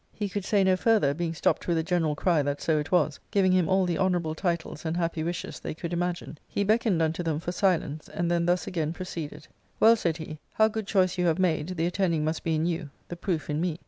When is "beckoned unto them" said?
6.63-7.39